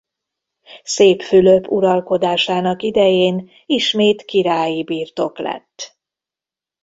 Szép 0.83 1.21
Fülöp 1.21 1.67
uralkodásának 1.67 2.81
idején 2.81 3.49
ismét 3.65 4.25
királyi 4.25 4.83
birtok 4.83 5.39
lett. 5.39 5.97